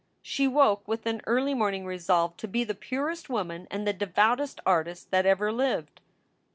[0.23, 4.59] She woke with an early morning resolve to be the purest woman and the devoutest
[4.65, 6.01] artist that ever lived.